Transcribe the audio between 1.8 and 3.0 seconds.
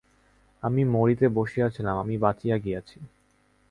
আমি বাঁচিয়া গিয়াছি।